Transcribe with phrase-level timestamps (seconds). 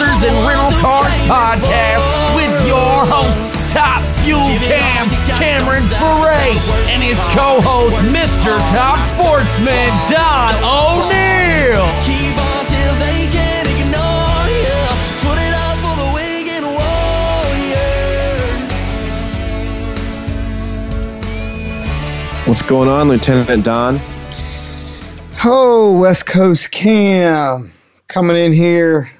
[0.00, 2.00] Racers and Rental Cars podcast
[2.34, 3.36] with your host,
[3.70, 6.56] Top Fuel Cam Cameron Ferré,
[6.88, 8.56] and his co-host, Mr.
[8.72, 11.84] Top Sportsman Don O'Neill.
[12.06, 14.88] Keep on till they can't ignore you.
[15.20, 18.08] Put it up for the Wigan Warriors.
[22.48, 24.00] What's going on, Lieutenant Don?
[25.44, 27.70] Oh, West Coast Cam
[28.08, 29.10] coming in here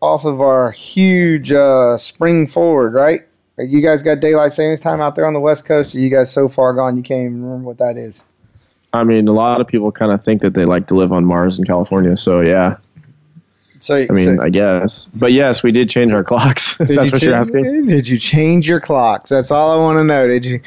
[0.00, 3.22] off of our huge uh, spring forward, right?
[3.58, 5.94] Are You guys got daylight savings time out there on the West Coast?
[5.94, 8.24] Or you guys so far gone you can't even remember what that is?
[8.92, 11.24] I mean, a lot of people kind of think that they like to live on
[11.24, 12.76] Mars in California, so yeah.
[13.80, 15.06] So, I mean, so I guess.
[15.14, 16.76] But yes, we did change our clocks.
[16.78, 17.86] That's you what you're change- asking.
[17.86, 19.30] Did you change your clocks?
[19.30, 20.26] That's all I want to know.
[20.26, 20.60] Did you?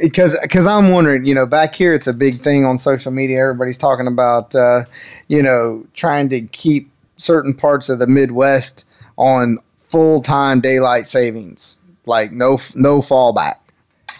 [0.00, 1.24] Because because I'm wondering.
[1.24, 3.40] You know, back here it's a big thing on social media.
[3.40, 4.84] Everybody's talking about uh,
[5.28, 8.84] you know trying to keep certain parts of the Midwest
[9.16, 13.56] on full time daylight savings, like no no fallback.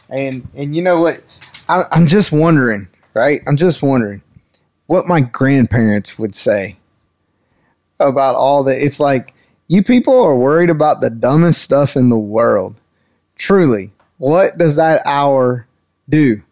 [0.08, 1.22] And and you know what?
[1.68, 3.40] I, I'm just wondering, right?
[3.46, 4.22] I'm just wondering
[4.86, 6.76] what my grandparents would say
[8.00, 8.84] about all the.
[8.84, 9.34] It's like
[9.68, 12.76] you people are worried about the dumbest stuff in the world.
[13.36, 15.66] Truly, what does that hour
[16.08, 16.42] do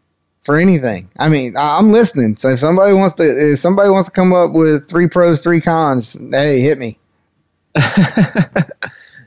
[0.45, 1.09] for anything?
[1.19, 2.37] I mean, I'm listening.
[2.37, 5.61] So if somebody wants to, if somebody wants to come up with three pros, three
[5.61, 6.99] cons, hey, hit me.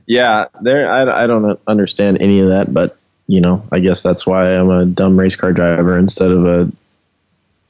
[0.06, 0.92] yeah, there.
[0.92, 4.70] I, I don't understand any of that, but you know, I guess that's why I'm
[4.70, 6.72] a dumb race car driver instead of a.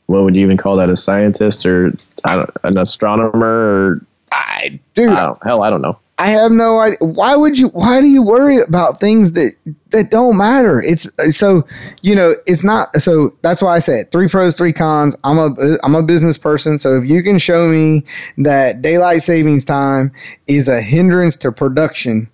[0.07, 0.89] What would you even call that?
[0.89, 1.93] A scientist or
[2.23, 5.97] I don't, an astronomer or I, dude, I hell, I don't know.
[6.17, 6.97] I have no idea.
[7.01, 7.67] Why would you?
[7.69, 9.53] Why do you worry about things that
[9.89, 10.81] that don't matter?
[10.81, 11.67] It's so
[12.01, 12.35] you know.
[12.45, 13.35] It's not so.
[13.41, 15.17] That's why I said three pros, three cons.
[15.25, 16.79] I'm a I'm a business person.
[16.79, 18.05] So if you can show me
[18.37, 20.11] that daylight savings time
[20.47, 22.29] is a hindrance to production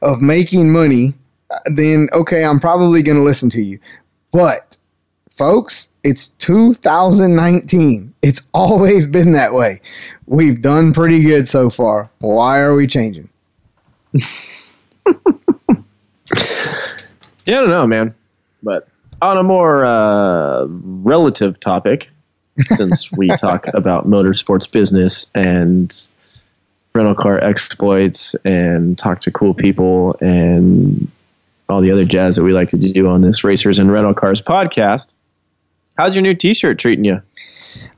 [0.00, 1.12] of making money,
[1.66, 3.78] then okay, I'm probably going to listen to you.
[4.32, 4.75] But
[5.36, 8.14] folks, it's 2019.
[8.22, 9.80] It's always been that way.
[10.26, 12.10] We've done pretty good so far.
[12.18, 13.28] Why are we changing?
[17.46, 18.14] Yeah, I don't know, man.
[18.62, 18.88] But
[19.22, 22.10] on a more uh, relative topic,
[22.58, 25.94] since we talk about motorsports business and
[26.94, 31.08] rental car exploits and talk to cool people and
[31.68, 34.40] all the other jazz that we like to do on this Racers and Rental Cars
[34.40, 35.12] podcast,
[35.96, 37.22] how's your new t shirt treating you?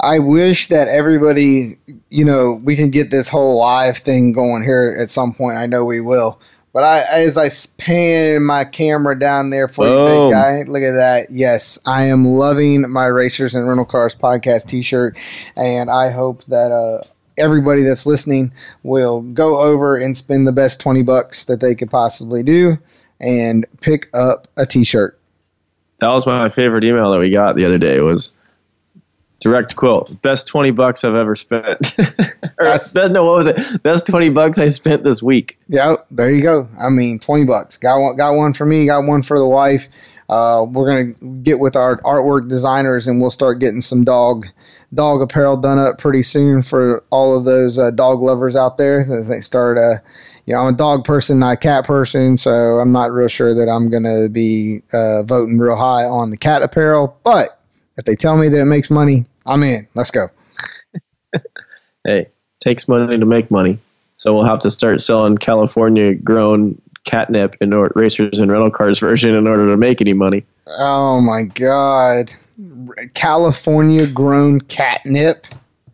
[0.00, 1.76] I wish that everybody,
[2.10, 5.58] you know, we can get this whole live thing going here at some point.
[5.58, 6.40] I know we will.
[6.72, 7.48] But I, as I
[7.78, 11.30] pan my camera down there for you, big guy, look at that.
[11.30, 15.16] Yes, I am loving my Racers and Rental Cars podcast T-shirt,
[15.56, 17.02] and I hope that uh,
[17.36, 21.90] everybody that's listening will go over and spend the best twenty bucks that they could
[21.90, 22.78] possibly do,
[23.18, 25.17] and pick up a T-shirt.
[26.00, 28.30] That was my favorite email that we got the other day was
[29.40, 31.94] direct quote, best 20 bucks I've ever spent.
[31.98, 33.82] or That's- best, no, what was it?
[33.82, 35.58] Best 20 bucks I spent this week.
[35.68, 36.68] Yeah, there you go.
[36.78, 37.76] I mean, twenty bucks.
[37.76, 38.16] Got one.
[38.16, 38.86] Got one for me.
[38.86, 39.88] Got one for the wife.
[40.28, 44.46] Uh, we're gonna get with our artwork designers, and we'll start getting some dog
[44.94, 49.00] dog apparel done up pretty soon for all of those uh, dog lovers out there.
[49.00, 49.98] As they start, uh,
[50.48, 53.52] you know, I'm a dog person, not a cat person, so I'm not real sure
[53.52, 57.18] that I'm gonna be uh, voting real high on the cat apparel.
[57.22, 57.60] But
[57.98, 59.86] if they tell me that it makes money, I'm in.
[59.94, 60.28] Let's go.
[62.04, 62.28] Hey,
[62.60, 63.78] takes money to make money.
[64.16, 69.00] So we'll have to start selling California grown catnip in or- racers and rental cars
[69.00, 70.46] version in order to make any money.
[70.68, 72.32] Oh my god.
[73.12, 75.46] California grown catnip.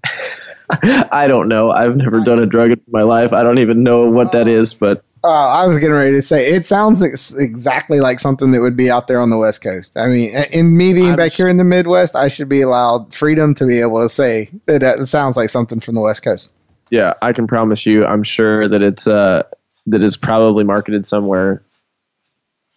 [0.71, 1.71] I don't know.
[1.71, 3.33] I've never done a drug my life.
[3.33, 6.53] I don't even know what that is, but Uh, I was getting ready to say
[6.53, 9.97] it sounds ex- exactly like something that would be out there on the West Coast.
[9.97, 12.61] I mean, in me being I'm back sh- here in the Midwest, I should be
[12.61, 16.23] allowed freedom to be able to say that that sounds like something from the West
[16.23, 16.53] Coast.
[16.91, 19.45] yeah, I can promise you, I'm sure that it's uh
[19.87, 21.63] that is probably marketed somewhere.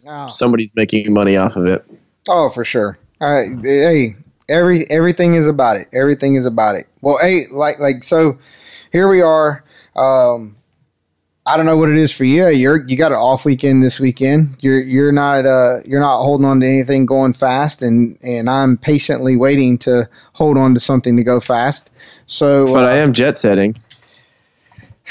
[0.06, 1.84] Oh, Somebody's making money off of it.
[2.30, 2.98] oh for sure.
[3.20, 4.16] Uh, hey,
[4.48, 5.88] every everything is about it.
[5.94, 6.88] Everything is about it.
[7.02, 8.38] Well, hey, like like so,
[8.94, 9.64] here we are.
[9.98, 10.56] Um,
[11.46, 12.50] I don't know what it is for you.
[12.50, 14.58] You're you got an off weekend this weekend.
[14.60, 18.78] You're you're not uh you're not holding on to anything going fast, and and I'm
[18.78, 21.90] patiently waiting to hold on to something to go fast.
[22.28, 23.78] So, But uh, I am jet setting.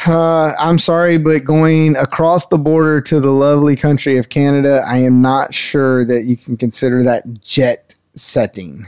[0.06, 4.98] uh, I'm sorry, but going across the border to the lovely country of Canada, I
[4.98, 8.86] am not sure that you can consider that jet setting.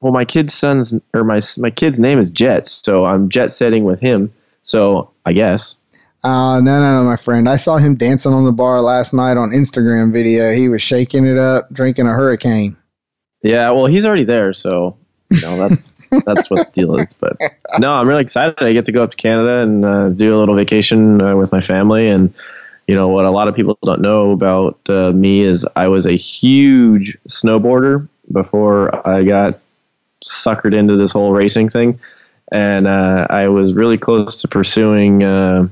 [0.00, 3.84] Well, my kid's son's or my my kid's name is Jet, so I'm jet setting
[3.84, 4.32] with him.
[4.68, 5.76] So I guess
[6.22, 7.48] Uh, no, no, no, my friend.
[7.48, 10.52] I saw him dancing on the bar last night on Instagram video.
[10.52, 12.76] He was shaking it up, drinking a hurricane.
[13.42, 14.96] Yeah, well, he's already there, so
[15.30, 15.86] you know that's
[16.26, 17.10] that's what the deal is.
[17.18, 17.38] But
[17.78, 18.56] no, I'm really excited.
[18.58, 21.50] I get to go up to Canada and uh, do a little vacation uh, with
[21.50, 22.08] my family.
[22.08, 22.34] And
[22.88, 26.04] you know what a lot of people don't know about uh, me is I was
[26.04, 29.60] a huge snowboarder before I got
[30.26, 32.00] suckered into this whole racing thing,
[32.52, 35.68] and uh, I was really close to pursuing uh,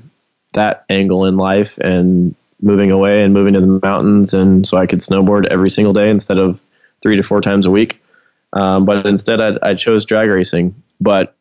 [0.54, 4.86] that angle in life and moving away and moving to the mountains, and so I
[4.86, 6.60] could snowboard every single day instead of
[7.02, 8.00] three to four times a week.
[8.52, 10.74] Um, but instead, I, I chose drag racing.
[11.00, 11.36] But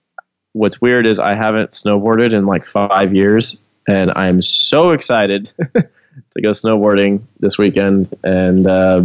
[0.53, 6.41] what's weird is I haven't snowboarded in like five years, and I'm so excited to
[6.41, 9.03] go snowboarding this weekend and uh,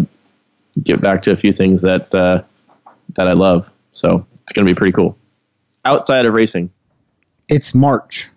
[0.82, 2.42] get back to a few things that uh,
[3.14, 3.68] that I love.
[3.92, 5.16] So it's going to be pretty cool.
[5.84, 6.70] Outside of racing,
[7.48, 8.28] It's March.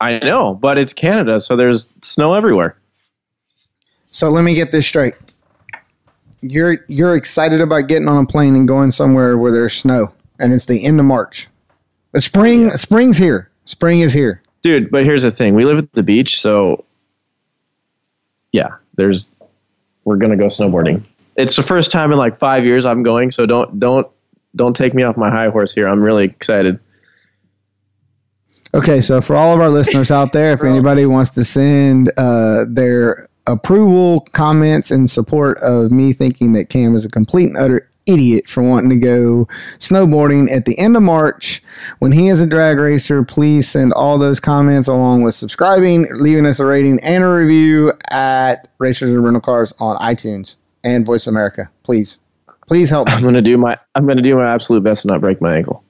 [0.00, 2.76] I know, but it's Canada, so there's snow everywhere.
[4.10, 5.14] So let me get this straight.
[6.42, 10.52] You're you're excited about getting on a plane and going somewhere where there's snow, and
[10.52, 11.48] it's the end of March.
[12.12, 13.50] The spring, spring's here.
[13.64, 14.42] Spring is here.
[14.62, 16.84] dude but here's the thing we live at the beach so
[18.52, 19.28] yeah there's
[20.04, 21.02] we're gonna go snowboarding
[21.36, 24.06] it's the first time in like five years i'm going so don't don't
[24.56, 25.86] don't take me off my high horse here.
[25.86, 26.80] I'm really excited.
[28.74, 32.64] Okay, so for all of our listeners out there, if anybody wants to send uh,
[32.68, 37.88] their approval, comments, and support of me thinking that Cam is a complete and utter
[38.06, 39.48] idiot for wanting to go
[39.78, 41.62] snowboarding at the end of March
[41.98, 46.46] when he is a drag racer, please send all those comments along with subscribing, leaving
[46.46, 51.26] us a rating and a review at Racers and Rental Cars on iTunes and Voice
[51.26, 51.70] America.
[51.82, 52.18] Please,
[52.66, 53.14] please help me.
[53.14, 55.82] i'm gonna do my i'm gonna do my absolute best to not break my ankle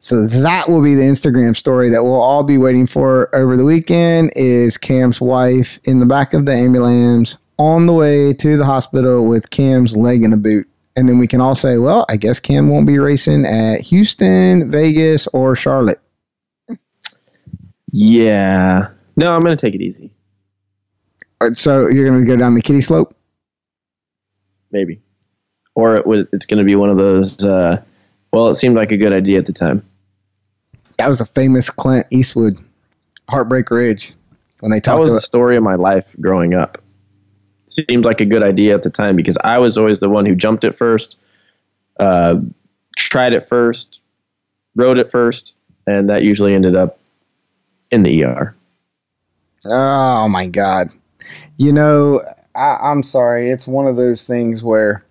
[0.00, 3.64] So that will be the Instagram story that we'll all be waiting for over the
[3.64, 8.64] weekend is Cam's wife in the back of the ambulance on the way to the
[8.64, 10.66] hospital with Cam's leg in a boot.
[10.96, 14.70] And then we can all say, well, I guess Cam won't be racing at Houston,
[14.70, 16.00] Vegas, or Charlotte.
[17.92, 20.10] yeah no i'm gonna take it easy
[21.42, 23.14] Uh, So you're going to go down the kitty slope?
[24.72, 25.00] maybe
[25.80, 27.82] or it was it's gonna be one of those uh
[28.32, 29.82] well it seemed like a good idea at the time
[30.98, 32.58] That was a famous Clint Eastwood
[33.28, 34.14] Heartbreak Ridge
[34.60, 36.82] when they that talked was the story of my life growing up.
[37.68, 40.34] Seemed like a good idea at the time because I was always the one who
[40.34, 41.16] jumped it first,
[41.98, 42.36] uh,
[42.96, 44.00] tried it first,
[44.74, 45.54] rode it first,
[45.86, 46.98] and that usually ended up
[47.90, 48.54] in the ER.
[49.64, 50.90] Oh my God.
[51.58, 52.22] You know,
[52.54, 53.50] I, I'm sorry.
[53.50, 55.04] It's one of those things where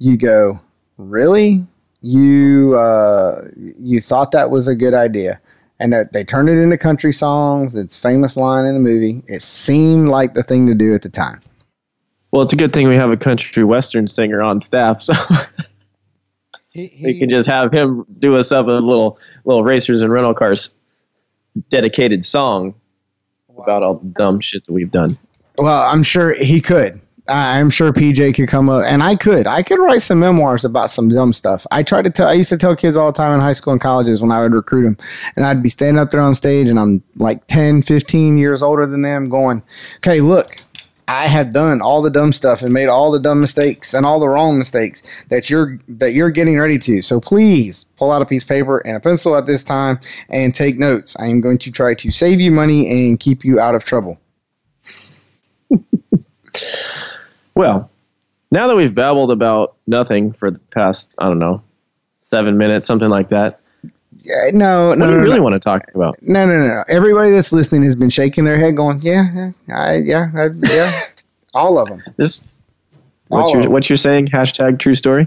[0.00, 0.58] you go,
[0.96, 1.64] really?
[2.02, 3.42] You uh,
[3.78, 5.38] you thought that was a good idea,
[5.78, 7.76] and that they turned it into country songs.
[7.76, 9.22] It's famous line in the movie.
[9.28, 11.42] It seemed like the thing to do at the time.
[12.32, 15.12] Well, it's a good thing we have a country western singer on staff, so
[16.74, 20.70] we can just have him do us up a little little racers and rental cars
[21.68, 22.74] dedicated song
[23.58, 25.18] about all the dumb shit that we've done.
[25.58, 26.98] Well, I'm sure he could.
[27.30, 29.46] I'm sure PJ could come up, and I could.
[29.46, 31.64] I could write some memoirs about some dumb stuff.
[31.70, 32.28] I tried to tell.
[32.28, 34.42] I used to tell kids all the time in high school and colleges when I
[34.42, 34.98] would recruit them,
[35.36, 38.84] and I'd be standing up there on stage, and I'm like 10, 15 years older
[38.84, 39.62] than them, going,
[39.98, 40.56] "Okay, look."
[41.08, 44.20] I have done all the dumb stuff and made all the dumb mistakes and all
[44.20, 47.02] the wrong mistakes that you're that you're getting ready to.
[47.02, 50.54] So please pull out a piece of paper and a pencil at this time and
[50.54, 51.16] take notes.
[51.18, 54.20] I am going to try to save you money and keep you out of trouble.
[57.54, 57.90] Well,
[58.50, 61.62] now that we've babbled about nothing for the past, I don't know,
[62.18, 63.60] seven minutes, something like that,
[64.22, 65.42] Yeah, no, what no, do you no, really no.
[65.44, 66.20] want to talk about?
[66.22, 66.84] No, no, no, no.
[66.88, 71.00] Everybody that's listening has been shaking their head, going, "Yeah, yeah, I, yeah, I, yeah."
[71.54, 72.02] All of them.
[72.16, 72.40] This
[73.28, 73.72] what you're, them.
[73.72, 74.28] what you're saying?
[74.28, 75.26] Hashtag true story.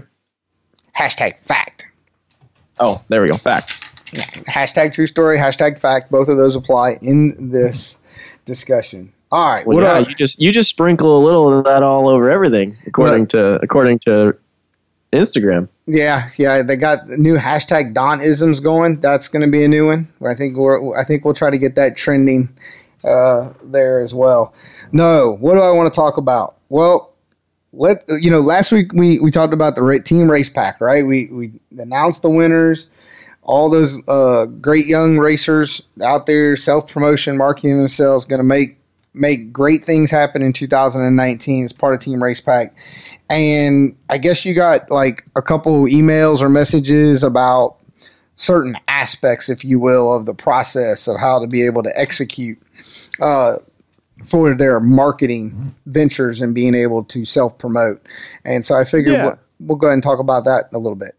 [0.96, 1.86] Hashtag fact.
[2.78, 3.36] Oh, there we go.
[3.36, 3.82] Fact.
[4.12, 5.38] Hashtag true story.
[5.38, 6.10] Hashtag fact.
[6.10, 7.98] Both of those apply in this
[8.44, 9.12] discussion.
[9.34, 9.66] All right.
[9.66, 12.78] Well, what yeah, you just you just sprinkle a little of that all over everything,
[12.86, 14.38] according to according to
[15.12, 15.68] Instagram.
[15.86, 16.62] yeah, yeah.
[16.62, 19.00] They got new hashtag Don isms going.
[19.00, 20.06] That's going to be a new one.
[20.24, 20.96] I think we're.
[20.96, 22.48] I think we'll try to get that trending
[23.02, 24.54] uh, there as well.
[24.92, 25.36] No.
[25.40, 26.54] What do I want to talk about?
[26.68, 27.12] Well,
[27.72, 28.40] let you know.
[28.40, 30.80] Last week we we talked about the team Racepak.
[30.80, 31.04] Right.
[31.04, 32.86] We we announced the winners.
[33.42, 38.78] All those uh, great young racers out there, self promotion, marketing themselves, going to make
[39.14, 42.70] make great things happen in 2019 as part of Team Racepak.
[43.30, 47.76] And I guess you got like a couple emails or messages about
[48.36, 52.58] certain aspects, if you will, of the process of how to be able to execute.
[53.20, 53.54] uh,
[54.24, 58.00] for their marketing ventures and being able to self promote.
[58.44, 59.24] And so I figured Yeah.
[59.24, 61.14] we'll, we'll go ahead and talk about that a little bit.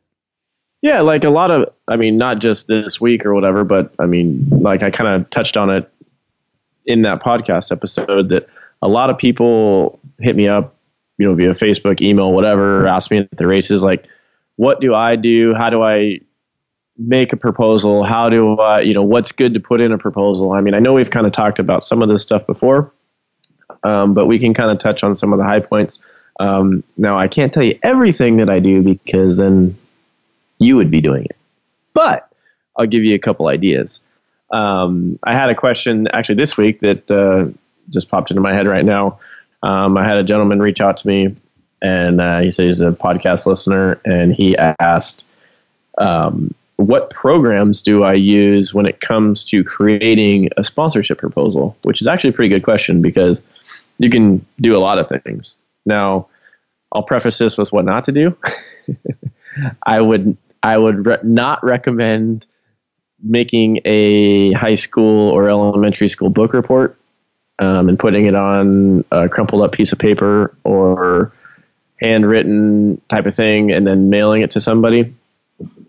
[0.81, 4.05] Yeah, like a lot of, I mean, not just this week or whatever, but I
[4.05, 5.91] mean, like I kind of touched on it
[6.85, 8.47] in that podcast episode that
[8.81, 10.75] a lot of people hit me up,
[11.17, 14.05] you know, via Facebook, email, whatever, ask me at the races, like,
[14.57, 15.53] what do I do?
[15.53, 16.19] How do I
[16.97, 18.03] make a proposal?
[18.03, 20.51] How do I, you know, what's good to put in a proposal?
[20.51, 22.91] I mean, I know we've kind of talked about some of this stuff before,
[23.83, 25.99] um, but we can kind of touch on some of the high points.
[26.39, 29.77] Um, now, I can't tell you everything that I do because then
[30.59, 31.35] you would be doing it.
[31.93, 32.29] But
[32.77, 33.99] I'll give you a couple ideas.
[34.55, 37.51] Um, I had a question actually this week that uh,
[37.89, 39.19] just popped into my head right now.
[39.63, 41.35] Um, I had a gentleman reach out to me,
[41.81, 45.23] and uh, he said he's a podcast listener, and he asked,
[45.97, 51.99] um, "What programs do I use when it comes to creating a sponsorship proposal?" Which
[51.99, 53.43] is actually a pretty good question because
[53.97, 55.57] you can do a lot of things.
[55.85, 56.27] Now,
[56.93, 58.37] I'll preface this with what not to do.
[59.85, 62.45] I would I would re- not recommend
[63.25, 66.97] making a high school or elementary school book report
[67.59, 71.33] um, and putting it on a crumpled up piece of paper or
[72.01, 75.13] handwritten type of thing and then mailing it to somebody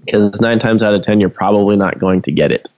[0.04, 2.68] because nine times out of ten you're probably not going to get it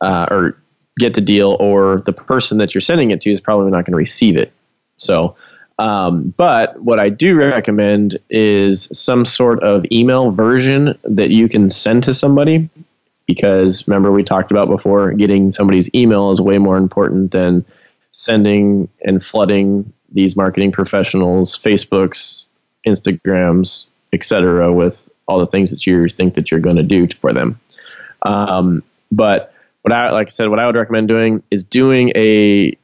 [0.00, 0.56] uh, or
[0.98, 3.92] get the deal or the person that you're sending it to is probably not going
[3.92, 4.52] to receive it
[4.96, 5.36] so
[5.78, 11.70] um, but what I do recommend is some sort of email version that you can
[11.70, 12.68] send to somebody.
[13.28, 17.64] Because remember, we talked about before, getting somebody's email is way more important than
[18.12, 22.46] sending and flooding these marketing professionals, Facebooks,
[22.86, 27.32] Instagrams, etc., with all the things that you think that you're going to do for
[27.32, 27.60] them.
[28.22, 28.82] Um,
[29.12, 32.76] but what I, like I said, what I would recommend doing is doing a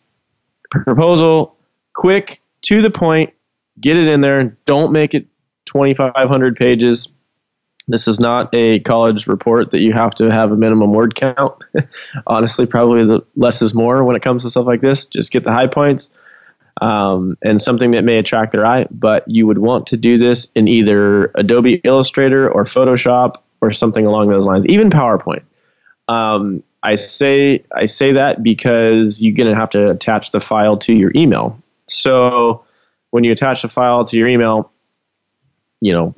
[0.71, 1.57] proposal,
[1.95, 3.33] quick, to the point,
[3.81, 4.57] get it in there.
[4.67, 5.27] Don't make it
[5.67, 7.09] 2,500 pages.
[7.87, 11.55] This is not a college report that you have to have a minimum word count.
[12.27, 15.05] Honestly, probably the less is more when it comes to stuff like this.
[15.05, 16.09] Just get the high points
[16.81, 18.87] um, and something that may attract their eye.
[18.91, 24.07] But you would want to do this in either Adobe Illustrator or Photoshop or something
[24.07, 25.43] along those lines, even PowerPoint.
[26.09, 30.77] Um, I say I say that because you're going to have to attach the file
[30.79, 31.59] to your email.
[31.87, 32.65] So
[33.11, 34.71] when you attach the file to your email,
[35.81, 36.15] you know,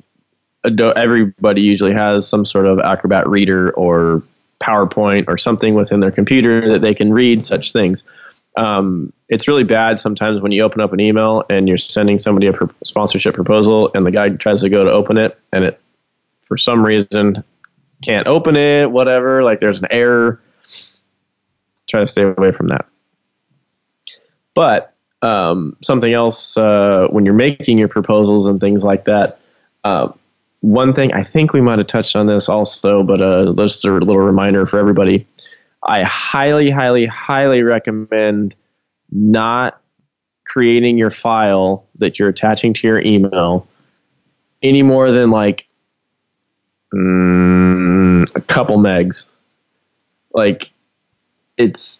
[0.95, 4.23] everybody usually has some sort of Acrobat Reader or
[4.61, 8.03] PowerPoint or something within their computer that they can read such things.
[8.55, 12.47] Um, it's really bad sometimes when you open up an email and you're sending somebody
[12.47, 15.79] a pro- sponsorship proposal and the guy tries to go to open it and it,
[16.45, 17.43] for some reason,
[18.03, 20.41] can't open it, whatever, like there's an error.
[21.87, 22.85] Try to stay away from that.
[24.55, 29.39] But um, something else uh, when you're making your proposals and things like that.
[29.83, 30.11] Uh,
[30.61, 33.91] one thing I think we might have touched on this also, but uh, just a
[33.91, 35.27] little reminder for everybody.
[35.83, 38.55] I highly, highly, highly recommend
[39.11, 39.79] not
[40.45, 43.67] creating your file that you're attaching to your email
[44.63, 45.67] any more than like
[46.93, 49.25] mm, a couple megs.
[50.33, 50.69] Like
[51.57, 51.99] it's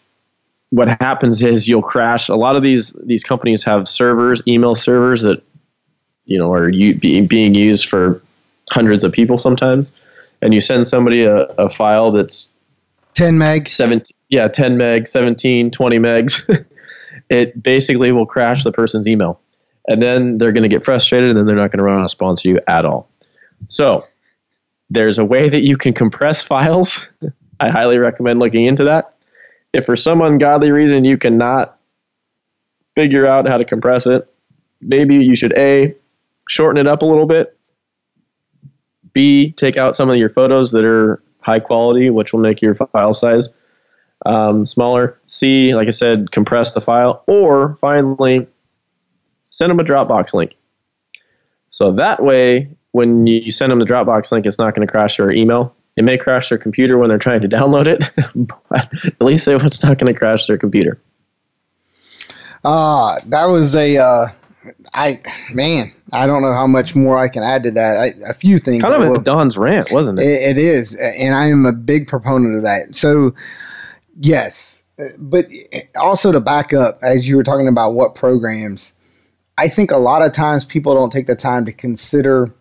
[0.70, 2.28] what happens is you'll crash.
[2.28, 5.42] A lot of these these companies have servers, email servers that
[6.24, 8.20] you know are being being used for
[8.70, 9.92] hundreds of people sometimes,
[10.42, 12.50] and you send somebody a, a file that's
[13.14, 13.68] 10 megs.
[13.68, 16.66] 17 yeah 10 meg 17 20 megs
[17.30, 19.40] it basically will crash the person's email.
[19.86, 22.04] And then they're going to get frustrated and then they're not going to run want
[22.04, 23.08] to sponsor you at all.
[23.68, 24.04] So
[24.90, 27.08] there's a way that you can compress files.
[27.58, 29.14] I highly recommend looking into that.
[29.72, 31.76] If for some ungodly reason you cannot
[32.94, 34.28] figure out how to compress it
[34.80, 35.94] maybe you should a
[36.48, 37.57] shorten it up a little bit
[39.18, 42.76] b take out some of your photos that are high quality which will make your
[42.76, 43.48] file size
[44.24, 45.18] um, smaller.
[45.26, 47.24] C like i said compress the file.
[47.26, 48.46] Or finally
[49.50, 50.54] send them a dropbox link.
[51.70, 55.16] So that way when you send them the dropbox link it's not going to crash
[55.16, 55.74] their email.
[55.96, 58.08] It may crash their computer when they're trying to download it
[58.70, 61.00] but at least it's not going to crash their computer.
[62.62, 64.26] Uh, that was a, uh,
[64.94, 65.20] I,
[65.52, 67.96] man, I don't know how much more I can add to that.
[67.96, 68.82] I, a few things.
[68.82, 72.08] kind of a don's rant wasn't it It, it is, and I am a big
[72.08, 72.94] proponent of that.
[72.94, 73.34] So,
[74.18, 74.82] yes,
[75.18, 75.46] but
[75.96, 78.92] also to back up, as you were talking about what programs,
[79.56, 82.54] I think a lot of times people don't take the time to consider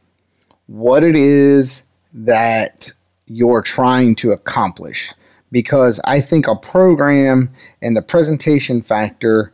[0.68, 1.84] what it is
[2.14, 2.92] that
[3.26, 5.14] you're trying to accomplish.
[5.52, 9.54] because I think a program and the presentation factor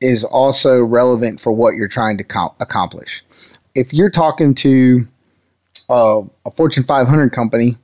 [0.00, 3.22] is also relevant for what you're trying to com- accomplish.
[3.74, 5.06] If you're talking to
[5.88, 7.76] uh, a Fortune 500 company,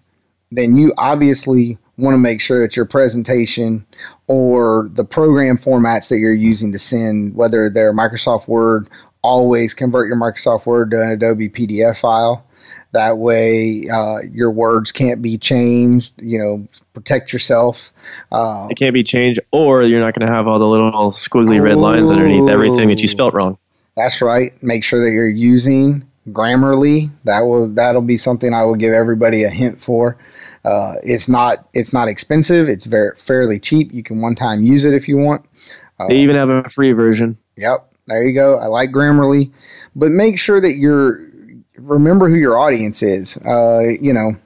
[0.50, 3.86] then you obviously want to make sure that your presentation
[4.26, 8.88] or the program formats that you're using to send, whether they're Microsoft Word,
[9.22, 12.45] always convert your Microsoft Word to an Adobe PDF file.
[12.96, 16.14] That way, uh, your words can't be changed.
[16.16, 17.92] You know, protect yourself.
[18.32, 21.62] Uh, It can't be changed, or you're not going to have all the little squiggly
[21.62, 23.58] red lines underneath everything that you spelt wrong.
[23.98, 24.50] That's right.
[24.62, 27.10] Make sure that you're using Grammarly.
[27.24, 30.16] That will that'll be something I will give everybody a hint for.
[30.64, 32.66] Uh, it's not it's not expensive.
[32.66, 33.92] It's very fairly cheap.
[33.92, 35.44] You can one time use it if you want.
[36.08, 37.36] They even have a free version.
[37.56, 38.56] Yep, there you go.
[38.58, 39.52] I like Grammarly,
[39.94, 41.25] but make sure that you're
[41.78, 43.36] remember who your audience is.
[43.38, 44.36] Uh, you know,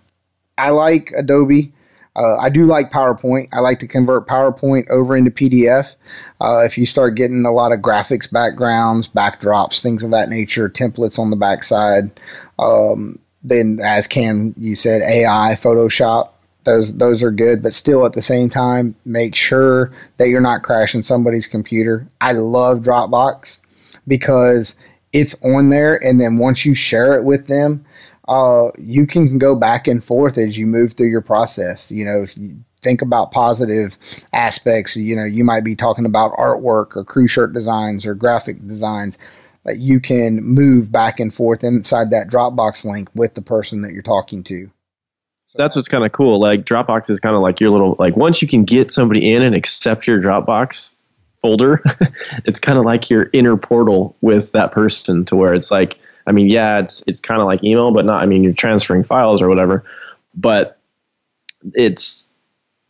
[0.59, 1.73] I like Adobe.
[2.17, 3.49] Uh, I do like PowerPoint.
[3.53, 5.95] I like to convert PowerPoint over into PDF.
[6.41, 10.69] Uh, if you start getting a lot of graphics backgrounds, backdrops, things of that nature,
[10.69, 12.11] templates on the backside,
[12.59, 16.31] um, then as can you said AI, Photoshop,
[16.65, 17.63] those those are good.
[17.63, 22.07] But still, at the same time, make sure that you're not crashing somebody's computer.
[22.21, 23.61] I love Dropbox
[24.07, 24.75] because
[25.13, 27.85] it's on there, and then once you share it with them,
[28.29, 31.91] uh, you can go back and forth as you move through your process.
[31.91, 33.99] You know, you think about positive
[34.33, 34.97] aspects.
[34.97, 39.19] You know, you might be talking about artwork or crew shirt designs or graphic designs.
[39.65, 43.93] That you can move back and forth inside that Dropbox link with the person that
[43.93, 44.71] you're talking to.
[45.55, 46.41] That's what's kind of cool.
[46.41, 49.43] Like Dropbox is kind of like your little like once you can get somebody in
[49.43, 50.97] and accept your Dropbox
[51.43, 51.83] folder,
[52.45, 56.33] it's kind of like your inner portal with that person to where it's like I
[56.33, 59.43] mean, yeah, it's it's kind of like email, but not I mean, you're transferring files
[59.43, 59.85] or whatever,
[60.35, 60.79] but
[61.75, 62.25] it's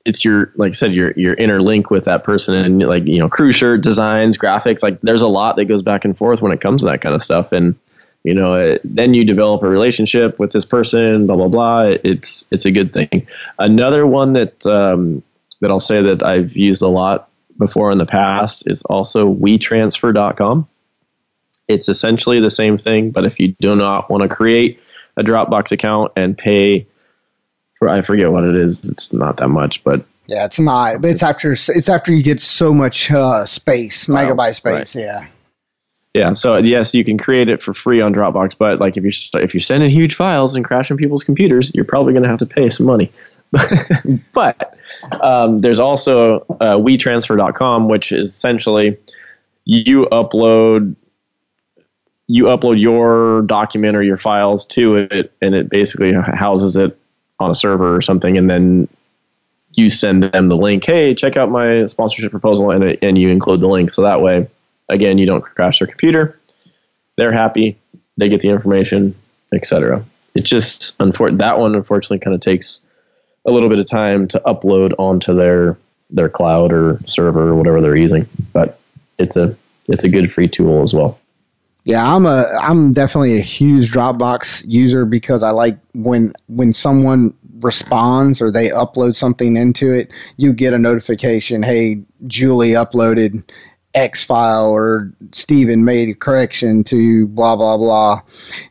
[0.04, 3.18] it's your like I said your your inner link with that person and like you
[3.18, 6.52] know crew shirt designs graphics like there's a lot that goes back and forth when
[6.52, 7.52] it comes to that kind of stuff.
[7.52, 7.76] And
[8.24, 11.82] you know it, then you develop a relationship with this person blah blah blah.
[11.82, 13.26] It's it's a good thing.
[13.58, 15.22] Another one that um,
[15.60, 17.29] that I'll say that I've used a lot
[17.60, 20.66] before in the past is also WeTransfer.com
[21.68, 24.80] it's essentially the same thing but if you do not want to create
[25.16, 26.84] a Dropbox account and pay
[27.78, 31.10] for I forget what it is it's not that much but Yeah, it's not, but
[31.10, 34.94] it's after it's after you get so much uh, space, megabyte space.
[34.94, 35.26] Yeah.
[36.14, 39.42] Yeah, so yes, you can create it for free on Dropbox, but like if you're
[39.42, 42.46] if you're sending huge files and crashing people's computers, you're probably going to have to
[42.46, 43.12] pay some money.
[44.32, 44.76] but
[45.22, 48.96] um, there's also uh, WeTransfer.com, which is essentially
[49.64, 50.96] you upload
[52.26, 56.96] you upload your document or your files to it, and it basically houses it
[57.40, 58.88] on a server or something, and then
[59.72, 60.84] you send them the link.
[60.84, 63.90] Hey, check out my sponsorship proposal, and and you include the link.
[63.90, 64.48] So that way,
[64.88, 66.38] again, you don't crash their computer.
[67.16, 67.76] They're happy.
[68.16, 69.16] They get the information,
[69.52, 70.04] etc.
[70.34, 72.80] It just unfor- that one unfortunately kind of takes
[73.46, 75.78] a little bit of time to upload onto their
[76.10, 78.26] their cloud or server or whatever they're using.
[78.52, 78.78] But
[79.18, 81.18] it's a it's a good free tool as well.
[81.84, 87.34] Yeah, I'm a I'm definitely a huge Dropbox user because I like when when someone
[87.60, 93.42] responds or they upload something into it, you get a notification, hey, Julie uploaded
[93.94, 98.22] X file or Steven made a correction to blah blah blah.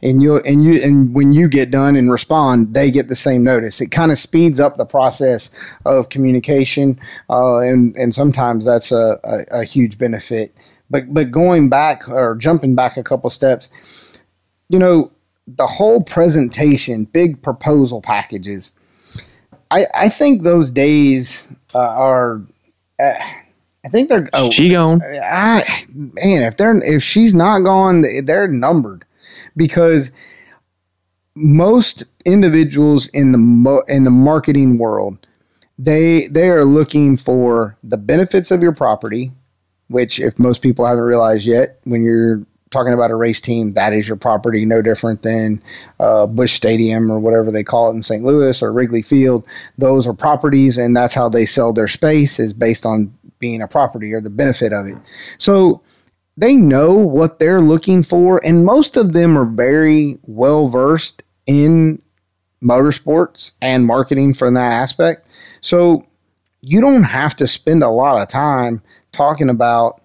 [0.01, 3.43] And you and you and when you get done and respond, they get the same
[3.43, 3.81] notice.
[3.81, 5.51] It kind of speeds up the process
[5.85, 10.55] of communication, uh, and and sometimes that's a, a, a huge benefit.
[10.89, 13.69] But but going back or jumping back a couple steps,
[14.69, 15.11] you know,
[15.47, 18.71] the whole presentation, big proposal packages.
[19.69, 22.41] I I think those days uh, are.
[22.97, 23.15] Uh,
[23.85, 24.27] I think they're.
[24.33, 25.01] Oh, She gone.
[25.03, 29.05] I, man, if they're if she's not gone, they're numbered
[29.55, 30.11] because
[31.35, 35.17] most individuals in the mo- in the marketing world
[35.77, 39.31] they they are looking for the benefits of your property
[39.87, 43.93] which if most people haven't realized yet when you're talking about a race team that
[43.93, 45.61] is your property no different than
[46.01, 50.05] uh, Busch Stadium or whatever they call it in st louis or wrigley field those
[50.05, 54.13] are properties and that's how they sell their space is based on being a property
[54.13, 54.97] or the benefit of it.
[55.37, 55.81] So
[56.37, 62.01] they know what they're looking for and most of them are very well versed in
[62.63, 65.27] motorsports and marketing from that aspect.
[65.61, 66.05] So
[66.61, 70.01] you don't have to spend a lot of time talking about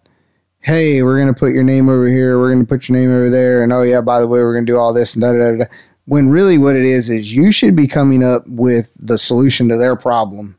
[0.60, 3.10] hey we're going to put your name over here we're going to put your name
[3.10, 5.22] over there and oh yeah by the way we're going to do all this and
[5.22, 5.64] da da da.
[6.06, 9.76] When really what it is is you should be coming up with the solution to
[9.76, 10.58] their problem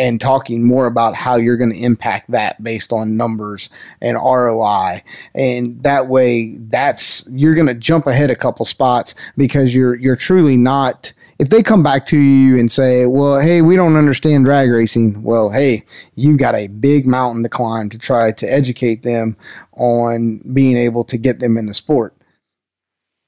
[0.00, 3.68] and talking more about how you're going to impact that based on numbers
[4.00, 5.02] and ROI.
[5.34, 10.16] And that way that's you're going to jump ahead a couple spots because you're you're
[10.16, 14.46] truly not if they come back to you and say, "Well, hey, we don't understand
[14.46, 15.84] drag racing," well, hey,
[16.14, 19.36] you've got a big mountain to climb to try to educate them
[19.72, 22.14] on being able to get them in the sport.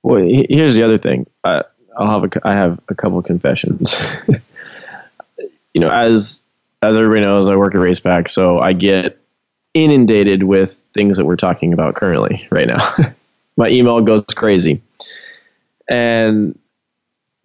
[0.03, 1.27] Well, here's the other thing.
[1.45, 1.63] I,
[1.99, 3.99] I'll have a, I have a couple confessions.
[5.73, 6.45] you know, as
[6.83, 9.19] as everybody knows, I work at Racepak, so I get
[9.73, 13.15] inundated with things that we're talking about currently right now.
[13.57, 14.83] My email goes crazy,
[15.89, 16.59] and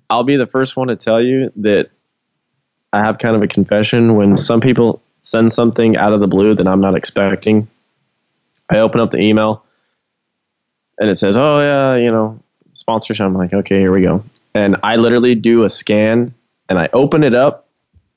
[0.10, 1.92] I'll be the first one to tell you that
[2.94, 6.56] I have kind of a confession when some people send something out of the blue
[6.56, 7.68] that I'm not expecting.
[8.70, 9.64] I open up the email
[10.98, 12.40] and it says, "Oh yeah, you know,
[12.74, 14.24] sponsorship." I'm like, "Okay, here we go."
[14.54, 16.34] And I literally do a scan
[16.70, 17.67] and I open it up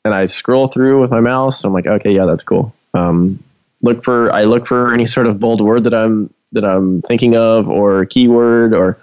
[0.04, 1.64] and I scroll through with my mouse.
[1.64, 3.42] I'm like, "Okay, yeah, that's cool." Um,
[3.82, 7.36] look for I look for any sort of bold word that I'm that I'm thinking
[7.36, 8.98] of or keyword or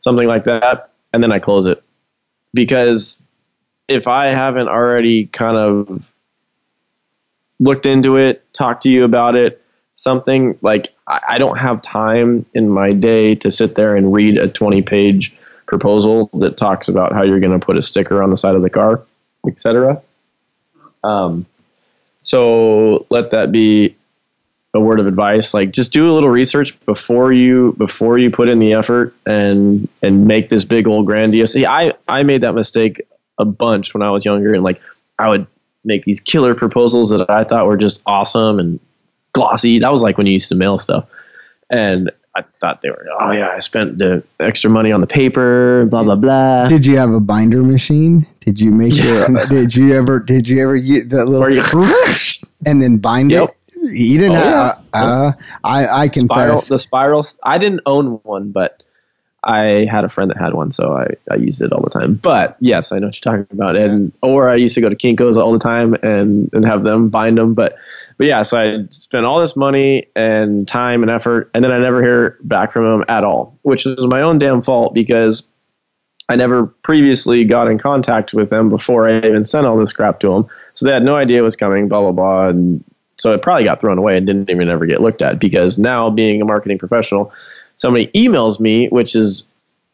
[0.00, 1.82] something like that, and then I close it
[2.54, 3.22] because
[3.88, 6.12] if I haven't already kind of
[7.58, 9.62] looked into it, talked to you about it,
[9.96, 14.38] something like I, I don't have time in my day to sit there and read
[14.38, 15.36] a 20 page
[15.66, 18.62] proposal that talks about how you're going to put a sticker on the side of
[18.62, 19.02] the car,
[19.46, 20.02] etc.
[21.02, 21.46] Um,
[22.22, 23.96] so let that be
[24.74, 25.52] a word of advice.
[25.52, 29.88] Like just do a little research before you before you put in the effort and
[30.02, 31.52] and make this big old grandiose.
[31.52, 33.00] See, I I made that mistake
[33.38, 34.80] a bunch when I was younger, and like
[35.18, 35.46] I would
[35.84, 38.78] make these killer proposals that I thought were just awesome and
[39.32, 39.78] glossy.
[39.78, 41.08] That was like when you used to mail stuff,
[41.68, 43.06] and I thought they were.
[43.18, 45.86] Oh yeah, I spent the extra money on the paper.
[45.86, 46.66] Blah blah blah.
[46.68, 48.26] Did you have a binder machine?
[48.40, 49.28] Did you make your?
[49.46, 50.18] Did you ever?
[50.18, 51.62] Did you ever get that little?
[52.66, 53.56] And then bind Yep.
[53.72, 53.74] it.
[53.82, 54.84] You didn't Oh, have.
[54.92, 55.32] Uh,
[55.64, 58.82] I I can spiral the spirals i didn't own one but
[59.44, 62.14] i had a friend that had one so i, I used it all the time
[62.14, 64.96] but yes i know what you're talking about and or i used to go to
[64.96, 67.76] Kinko's all the time and and have them bind them but
[68.18, 71.78] but yeah so i spent all this money and time and effort and then i
[71.78, 75.44] never hear back from them at all which is my own damn fault because
[76.30, 80.20] I never previously got in contact with them before I even sent all this crap
[80.20, 80.46] to them.
[80.74, 82.48] So they had no idea it was coming, blah, blah, blah.
[82.48, 82.84] And
[83.18, 86.08] so it probably got thrown away and didn't even ever get looked at because now,
[86.08, 87.32] being a marketing professional,
[87.74, 89.42] somebody emails me, which is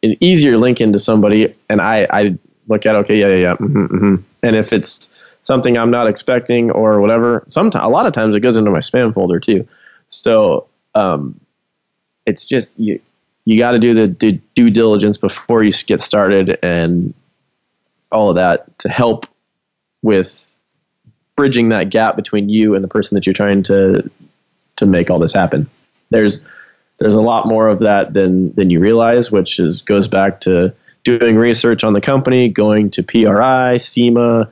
[0.03, 3.55] an easier link into somebody, and I, I look at, okay, yeah, yeah, yeah.
[3.57, 5.09] hmm hmm And if it's
[5.40, 8.81] something I'm not expecting or whatever, sometimes, a lot of times it goes into my
[8.81, 9.66] spam folder too.
[10.09, 11.40] So, um,
[12.27, 13.01] it's just you
[13.46, 17.14] you got to do the due, due diligence before you get started and
[18.12, 19.26] all of that to help
[20.02, 20.50] with
[21.37, 24.11] bridging that gap between you and the person that you're trying to
[24.76, 25.68] to make all this happen.
[26.11, 26.40] There's
[26.98, 30.74] there's a lot more of that than than you realize, which is goes back to
[31.04, 34.50] doing research on the company, going to PRI, SEMA,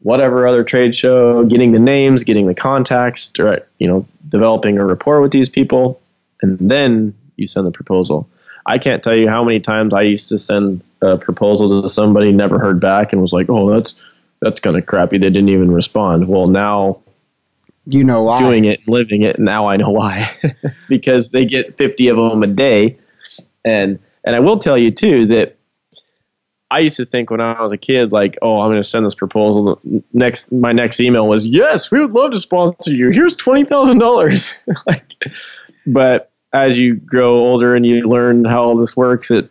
[0.00, 4.84] whatever other trade show, getting the names, getting the contacts, direct, you know, developing a
[4.84, 6.00] rapport with these people,
[6.42, 8.28] and then you send the proposal.
[8.66, 12.32] I can't tell you how many times I used to send a proposal to somebody,
[12.32, 13.94] never heard back, and was like, "Oh, that's
[14.40, 16.26] that's kind of crappy." They didn't even respond.
[16.28, 17.00] Well, now
[17.86, 18.40] You know why?
[18.40, 20.30] doing it, and living it, now I know why,
[20.88, 22.98] because they get fifty of them a day,
[23.64, 25.56] and and I will tell you too that
[26.68, 29.06] I used to think when I was a kid, like, oh, I'm going to send
[29.06, 29.80] this proposal.
[30.12, 33.10] Next, my next email was, yes, we would love to sponsor you.
[33.10, 34.52] Here's twenty thousand dollars.
[34.86, 35.12] Like,
[35.86, 39.50] but as you grow older and you learn how all this works, it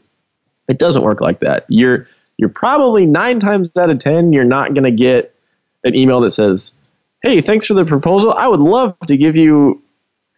[0.68, 1.66] it doesn't work like that.
[1.70, 5.36] You're you're probably nine times out of ten, you're not going to get
[5.84, 6.74] an email that says,
[7.22, 8.34] hey, thanks for the proposal.
[8.34, 9.82] I would love to give you,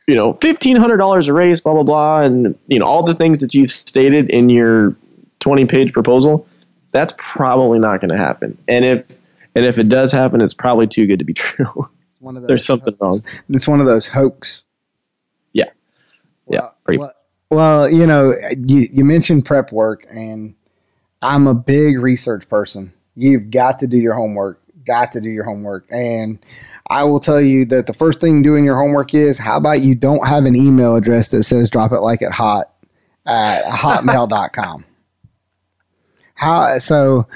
[0.08, 3.16] you know, fifteen hundred dollars a raise, blah blah blah, and you know all the
[3.16, 4.96] things that you've stated in your
[5.40, 6.48] twenty page proposal.
[6.92, 8.58] That's probably not going to happen.
[8.68, 9.06] And if
[9.56, 11.90] and if it does happen, it's probably too good to be true.
[12.12, 13.24] It's one of those There's something wrong.
[13.50, 14.66] It's one of those hoax.
[16.50, 17.00] Yeah, yeah, Well, pretty.
[17.00, 17.14] well,
[17.50, 18.34] well, you know,
[18.66, 20.56] you, you mentioned prep work, and
[21.22, 22.94] I'm a big research person.
[23.16, 24.62] You've got to do your homework.
[24.86, 25.86] Got to do your homework.
[25.90, 26.40] And
[26.90, 29.96] I will tell you that the first thing doing your homework is how about you
[29.96, 32.72] don't have an email address that says drop it like it hot
[33.26, 34.86] at hotmail.com.
[36.36, 37.28] How so,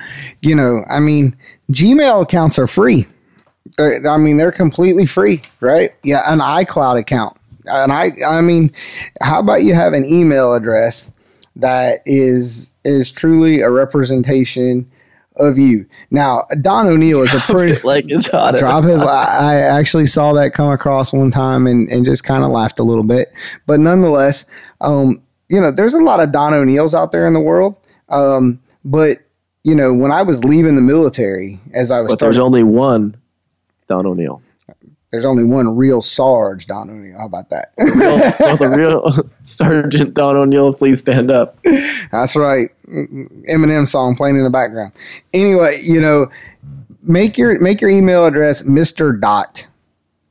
[0.41, 1.35] you know, I mean,
[1.71, 3.07] Gmail accounts are free.
[3.77, 5.91] They're, I mean, they're completely free, right?
[6.03, 7.35] Yeah, an iCloud account.
[7.65, 8.71] And I, I mean,
[9.21, 11.11] how about you have an email address
[11.57, 14.89] that is is truly a representation
[15.37, 15.85] of you.
[16.09, 18.55] Now, Don O'Neill is a pretty like it's hot.
[18.55, 18.99] drop his.
[18.99, 22.79] I I actually saw that come across one time and, and just kind of laughed
[22.79, 23.31] a little bit.
[23.65, 24.45] But nonetheless,
[24.81, 27.75] um, you know, there's a lot of Don O'Neills out there in the world.
[28.09, 29.19] Um, but
[29.63, 32.63] you know, when I was leaving the military, as I was But there's starting, only
[32.63, 33.15] one
[33.87, 34.41] Don O'Neill.
[35.11, 37.17] There's only one real Sarge Don O'Neill.
[37.17, 37.73] How about that?
[37.77, 41.61] Well, the real oh, Sergeant Don O'Neill, please stand up.
[42.11, 42.69] That's right.
[42.87, 44.93] Eminem song playing in the background.
[45.33, 46.31] Anyway, you know,
[47.03, 49.19] make your make your email address Mr.
[49.19, 49.67] Dot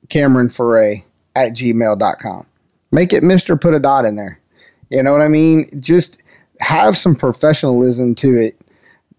[0.09, 1.05] Cameron Ferré
[1.37, 2.47] at gmail.com.
[2.91, 3.61] Make it Mr.
[3.61, 4.41] Put a dot in there.
[4.89, 5.69] You know what I mean?
[5.81, 6.19] Just
[6.61, 8.60] have some professionalism to it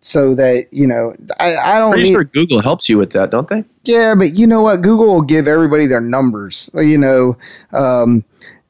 [0.01, 3.29] so that, you know, I, I don't Pretty need, sure Google helps you with that,
[3.31, 3.63] don't they?
[3.85, 4.81] yeah, but you know what?
[4.81, 6.69] Google will give everybody their numbers.
[6.73, 7.37] You know,
[7.71, 8.23] um,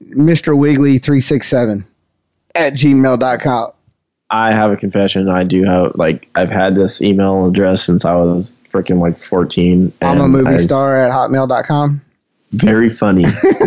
[0.10, 0.58] Mr.
[0.58, 1.86] Wiggly 367
[2.56, 3.72] at gmail.com.
[4.30, 5.28] I have a confession.
[5.30, 9.92] I do have like I've had this email address since I was freaking like 14.
[10.02, 12.02] I'm a movie I- star at hotmail.com.
[12.54, 13.24] Very funny.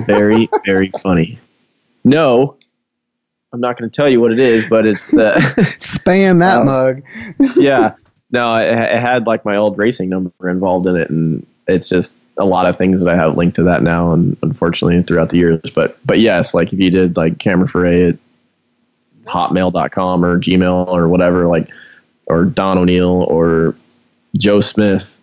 [0.06, 1.38] very very funny.
[2.04, 2.56] No,
[3.54, 5.32] I'm not going to tell you what it is, but it's the
[5.78, 6.64] Spam that Oh.
[6.64, 7.02] mug.
[7.56, 7.94] yeah.
[8.32, 12.16] No, it, it had like my old racing number involved in it, and it's just
[12.36, 15.36] a lot of things that I have linked to that now, and unfortunately throughout the
[15.36, 15.60] years.
[15.72, 18.18] But but yes, like if you did like Cameron Ferré at
[19.26, 21.70] hotmail.com or Gmail or whatever, like
[22.26, 23.76] or Don O'Neill or
[24.36, 25.16] Joe Smith,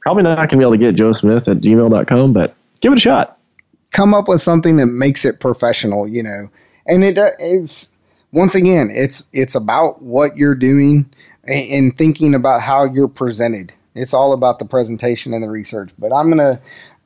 [0.00, 3.00] probably not gonna be able to get Joe Smith at gmail.com, but give it a
[3.00, 3.38] shot.
[3.92, 6.50] Come up with something that makes it professional, you know.
[6.90, 7.92] And it uh, it's
[8.32, 11.08] once again, it's it's about what you're doing
[11.44, 13.72] and, and thinking about how you're presented.
[13.94, 15.92] It's all about the presentation and the research.
[15.98, 16.60] But I'm gonna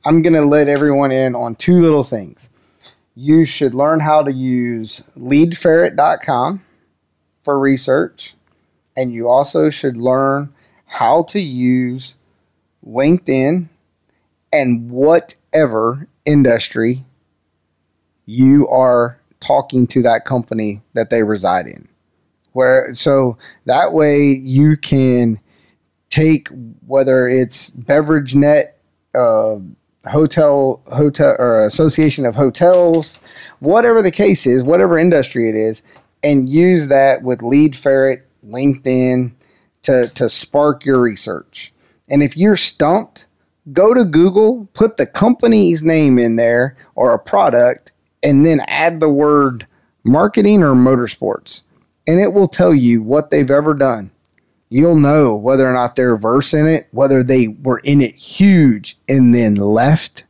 [0.06, 2.48] I'm gonna let everyone in on two little things.
[3.14, 6.64] You should learn how to use leadferret.com
[7.42, 8.34] for research,
[8.96, 10.52] and you also should learn
[10.86, 12.16] how to use
[12.86, 13.68] LinkedIn
[14.50, 17.04] and whatever industry
[18.24, 21.88] you are talking to that company that they reside in.
[22.52, 25.40] Where so that way you can
[26.08, 26.48] take
[26.86, 28.78] whether it's beverage net
[29.14, 29.56] uh,
[30.06, 33.18] hotel hotel or association of hotels
[33.58, 35.82] whatever the case is whatever industry it is
[36.22, 39.32] and use that with lead ferret linkedin
[39.82, 41.72] to, to spark your research
[42.08, 43.26] and if you're stumped
[43.72, 47.90] go to google put the company's name in there or a product
[48.24, 49.66] and then add the word
[50.02, 51.62] marketing or motorsports
[52.06, 54.10] and it will tell you what they've ever done
[54.74, 58.96] you'll know whether or not they're verse in it, whether they were in it huge
[59.08, 60.24] and then left,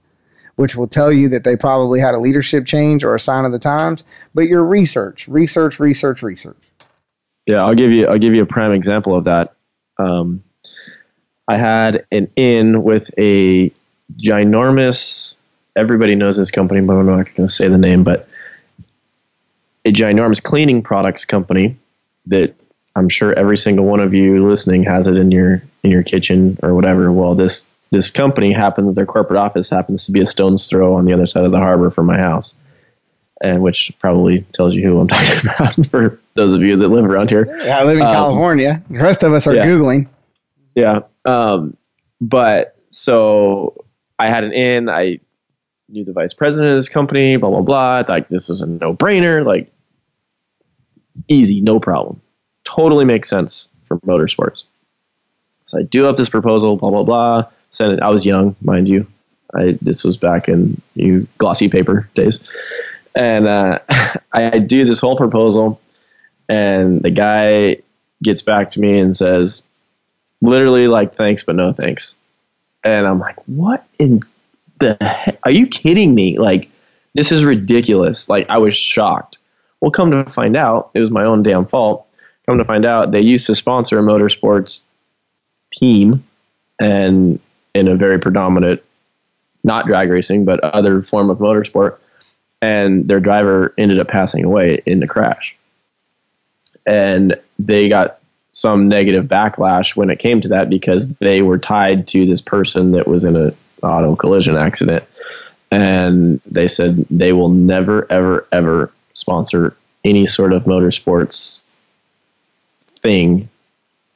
[0.57, 3.52] which will tell you that they probably had a leadership change or a sign of
[3.52, 4.04] the times.
[4.35, 6.59] But your research, research, research, research.
[7.46, 9.54] Yeah, I'll give you I'll give you a prime example of that.
[9.98, 10.44] Um,
[11.48, 13.72] I had an in with a
[14.18, 15.37] ginormous.
[15.76, 18.04] Everybody knows this company, but I'm not going to say the name.
[18.04, 18.28] But
[19.84, 21.76] a ginormous cleaning products company
[22.26, 22.54] that
[22.96, 26.58] I'm sure every single one of you listening has it in your in your kitchen
[26.62, 27.10] or whatever.
[27.12, 28.96] Well, this this company happens.
[28.96, 31.58] Their corporate office happens to be a stone's throw on the other side of the
[31.58, 32.54] harbor from my house,
[33.42, 37.04] and which probably tells you who I'm talking about for those of you that live
[37.04, 37.44] around here.
[37.64, 38.82] Yeah, I live in Um, California.
[38.90, 39.64] The rest of us are yeah.
[39.66, 40.08] Googling.
[40.74, 41.00] Yeah.
[41.24, 41.76] Um,
[42.20, 43.84] but so
[44.18, 44.88] I had an in.
[44.88, 45.18] I
[45.88, 47.37] knew the vice president of this company.
[47.37, 48.05] Blah blah blah.
[48.09, 49.44] Like this was a no brainer.
[49.44, 49.73] Like
[51.29, 52.20] easy, no problem.
[52.64, 54.62] Totally makes sense for motorsports.
[55.66, 56.77] So I do up this proposal.
[56.77, 57.47] Blah blah blah.
[57.70, 58.01] Send it.
[58.01, 59.07] I was young, mind you.
[59.55, 62.40] I this was back in you glossy paper days,
[63.14, 65.81] and uh, I, I do this whole proposal,
[66.49, 67.79] and the guy
[68.23, 69.62] gets back to me and says,
[70.44, 72.14] literally like thanks but no thanks
[72.85, 74.23] and i'm like what in
[74.80, 76.38] the are you kidding me?
[76.38, 76.70] Like
[77.14, 78.28] this is ridiculous.
[78.28, 79.38] Like i was shocked.
[79.80, 82.06] Well come to find out it was my own damn fault.
[82.46, 84.82] Come to find out they used to sponsor a motorsports
[85.72, 86.24] team
[86.80, 87.40] and
[87.74, 88.82] in a very predominant
[89.62, 91.98] not drag racing but other form of motorsport
[92.64, 95.54] and their driver ended up passing away in the crash.
[96.87, 98.18] And they got
[98.52, 102.92] some negative backlash when it came to that because they were tied to this person
[102.92, 103.52] that was in a
[103.85, 105.05] auto collision accident.
[105.70, 111.61] And they said they will never ever ever sponsor any sort of motorsports
[113.01, 113.49] thing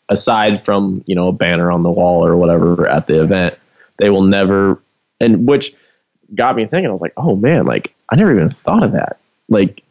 [0.09, 3.59] aside from you know a banner on the wall or whatever at the event.
[3.99, 4.81] They will never
[5.21, 5.75] and which
[6.35, 6.89] got me thinking.
[6.89, 9.19] I was like oh man like i never even thought of that.
[9.49, 9.83] Like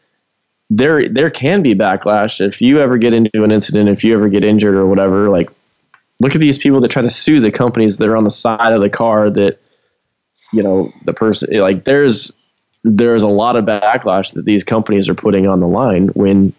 [0.69, 2.45] there there can be backlash.
[2.45, 5.49] If you ever get into an incident if you ever get injured or whatever like
[6.19, 8.73] look at these people that try to sue the companies that are on the side
[8.73, 9.59] of the car that
[10.53, 12.31] you know the person like there's
[12.83, 16.53] there's a lot of backlash that these companies are putting on the line when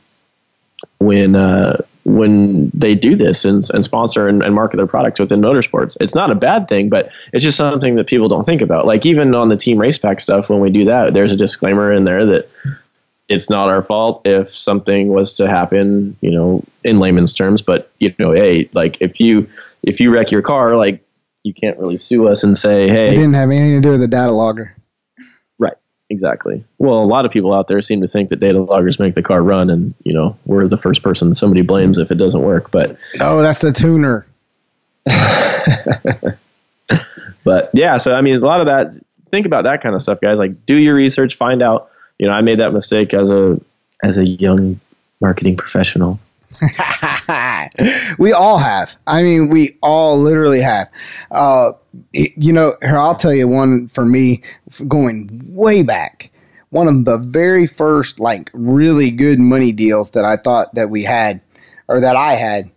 [0.98, 5.40] when uh, when they do this and, and sponsor and, and market their products within
[5.40, 5.96] motorsports.
[6.01, 8.87] It's not a bad thing, but it's just something that people don't think about.
[8.87, 12.05] Like even on the team Racepak stuff, when we do that, there's a disclaimer in
[12.05, 12.48] there that
[13.29, 17.61] it's not our fault if something was to happen, you know, in layman's terms.
[17.61, 19.48] But you know, hey, like if you
[19.83, 21.05] if you wreck your car, like
[21.48, 23.06] you can't really sue us and say, hey.
[23.06, 24.76] It didn't have anything to do with the data logger.
[25.58, 25.76] right,
[26.11, 26.62] exactly.
[26.78, 29.22] Well, a lot of people out there seem to think that data loggers make the
[29.22, 32.70] car run, and you know, we're the first person somebody blames if it doesn't work.
[32.70, 34.26] But Oh, that's the tuner.
[37.48, 38.94] But yeah, so I mean, a lot of that.
[39.30, 40.38] Think about that kind of stuff, guys.
[40.38, 41.90] Like, do your research, find out.
[42.18, 43.58] You know, I made that mistake as a
[44.02, 44.78] as a young
[45.22, 46.20] marketing professional.
[48.18, 48.96] we all have.
[49.06, 50.88] I mean, we all literally have.
[51.30, 51.72] Uh,
[52.12, 54.42] you know, here I'll tell you one for me,
[54.87, 56.30] going way back.
[56.70, 61.02] One of the very first, like, really good money deals that I thought that we
[61.02, 61.40] had,
[61.87, 62.70] or that I had,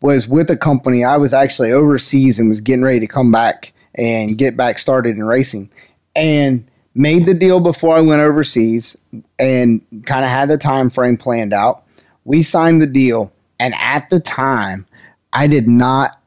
[0.00, 1.02] was with a company.
[1.02, 5.16] I was actually overseas and was getting ready to come back and get back started
[5.16, 5.70] in racing,
[6.14, 8.96] and made the deal before I went overseas,
[9.38, 11.84] and kind of had the time frame planned out.
[12.28, 14.84] We signed the deal, and at the time,
[15.32, 16.20] I did not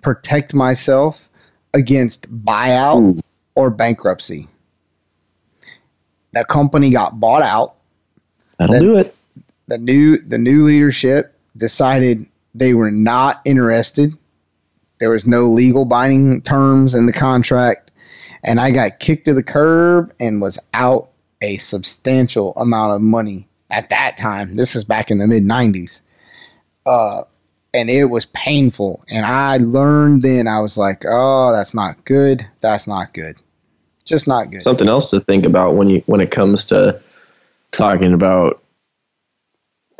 [0.00, 1.28] protect myself
[1.74, 3.20] against buyout Ooh.
[3.56, 4.46] or bankruptcy.
[6.32, 7.74] The company got bought out
[8.58, 9.16] That'll Then- do it.
[9.66, 14.16] the new the new leadership decided they were not interested.
[15.00, 17.90] There was no legal binding terms in the contract,
[18.44, 21.08] and I got kicked to the curb and was out
[21.42, 24.56] a substantial amount of money at that time.
[24.56, 26.00] This is back in the mid '90s,
[26.86, 27.22] uh,
[27.72, 29.04] and it was painful.
[29.08, 30.48] And I learned then.
[30.48, 32.46] I was like, "Oh, that's not good.
[32.60, 33.36] That's not good.
[34.04, 37.00] Just not good." Something else to think about when you when it comes to
[37.70, 38.62] talking about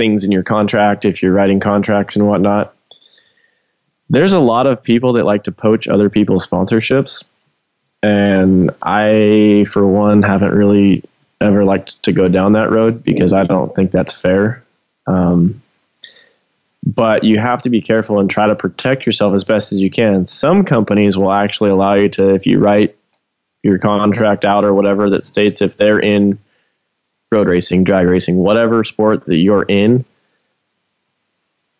[0.00, 2.74] things in your contract, if you're writing contracts and whatnot.
[4.08, 7.22] There's a lot of people that like to poach other people's sponsorships.
[8.02, 11.04] And I, for one, haven't really
[11.40, 14.62] ever liked to go down that road because I don't think that's fair.
[15.06, 15.62] Um,
[16.84, 19.90] but you have to be careful and try to protect yourself as best as you
[19.90, 20.26] can.
[20.26, 22.96] Some companies will actually allow you to, if you write
[23.62, 26.38] your contract out or whatever that states if they're in
[27.30, 30.04] road racing, drag racing, whatever sport that you're in,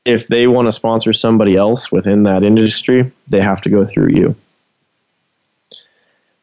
[0.04, 4.08] if they want to sponsor somebody else within that industry, they have to go through
[4.08, 4.36] you.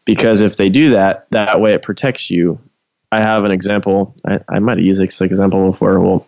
[0.06, 2.60] Because if they do that, that way it protects you.
[3.12, 4.14] I have an example.
[4.26, 6.00] I, I might have used this example before.
[6.00, 6.28] Well,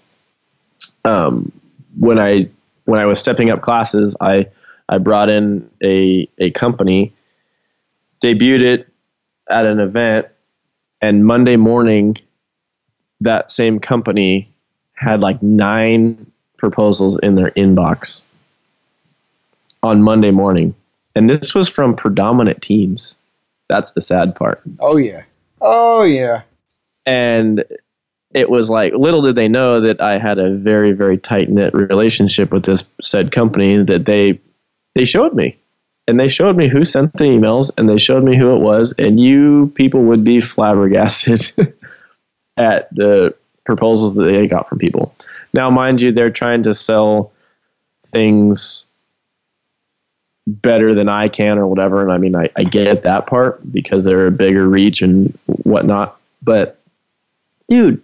[1.05, 1.51] um,
[1.97, 2.49] when I
[2.85, 4.47] when I was stepping up classes, I
[4.87, 7.13] I brought in a a company,
[8.21, 8.87] debuted it
[9.49, 10.27] at an event,
[11.01, 12.17] and Monday morning,
[13.21, 14.49] that same company
[14.93, 18.21] had like nine proposals in their inbox
[19.81, 20.75] on Monday morning.
[21.15, 23.15] And this was from predominant teams.
[23.67, 24.61] That's the sad part.
[24.79, 25.23] oh yeah,
[25.61, 26.43] oh yeah.
[27.05, 27.63] And
[28.33, 31.73] it was like, little did they know that I had a very, very tight knit
[31.73, 34.39] relationship with this said company that they
[34.95, 35.57] they showed me.
[36.07, 38.93] And they showed me who sent the emails and they showed me who it was.
[38.97, 41.51] And you people would be flabbergasted
[42.57, 43.35] at the
[43.65, 45.13] proposals that they got from people.
[45.53, 47.31] Now, mind you, they're trying to sell
[48.07, 48.85] things
[50.47, 52.01] better than I can or whatever.
[52.01, 56.19] And I mean, I, I get that part because they're a bigger reach and whatnot.
[56.41, 56.78] But,
[57.69, 58.01] dude,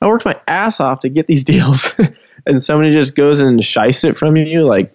[0.00, 1.94] I worked my ass off to get these deals.
[2.46, 4.64] and somebody just goes and shies it from you.
[4.64, 4.94] Like,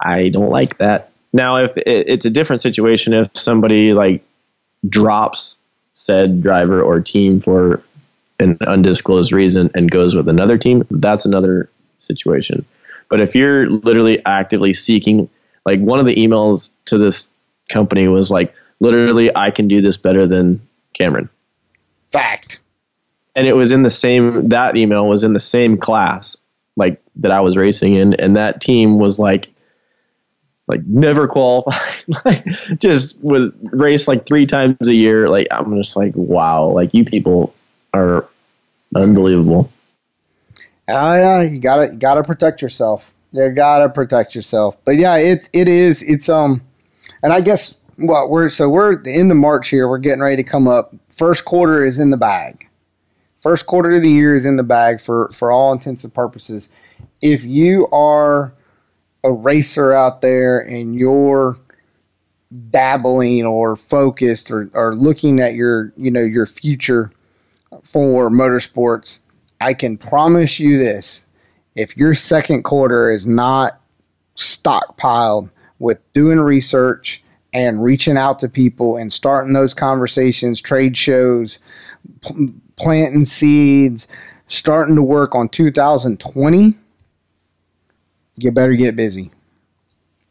[0.00, 1.10] I don't like that.
[1.32, 4.24] Now, if it, it's a different situation, if somebody like
[4.88, 5.58] drops
[5.92, 7.82] said driver or team for
[8.38, 12.64] an undisclosed reason and goes with another team, that's another situation.
[13.08, 15.28] But if you're literally actively seeking,
[15.64, 17.30] like one of the emails to this
[17.68, 20.60] company was like, literally, I can do this better than
[20.94, 21.28] Cameron.
[22.06, 22.60] Fact.
[23.34, 26.36] And it was in the same, that email was in the same class,
[26.76, 28.14] like that I was racing in.
[28.14, 29.48] And that team was like,
[30.68, 32.44] like never qualified, like
[32.78, 35.28] just was race like three times a year.
[35.28, 37.54] Like I'm just like, wow, like you people
[37.94, 38.26] are
[38.94, 39.70] unbelievable.
[40.88, 43.12] Oh yeah, you gotta you gotta protect yourself.
[43.32, 44.76] You gotta protect yourself.
[44.84, 46.62] But yeah, it it is it's um,
[47.22, 49.88] and I guess what we're so we're at the end of March here.
[49.88, 50.94] We're getting ready to come up.
[51.10, 52.68] First quarter is in the bag.
[53.40, 56.68] First quarter of the year is in the bag for for all intents and purposes.
[57.22, 58.52] If you are
[59.24, 61.56] a racer out there and you're
[62.70, 67.10] dabbling or focused or, or looking at your you know your future
[67.82, 69.20] for motorsports,
[69.60, 71.24] I can promise you this:
[71.74, 73.80] if your second quarter is not
[74.36, 77.22] stockpiled with doing research
[77.56, 81.58] and reaching out to people and starting those conversations, trade shows,
[82.76, 84.06] planting seeds,
[84.46, 86.76] starting to work on 2020,
[88.36, 89.30] you better get busy.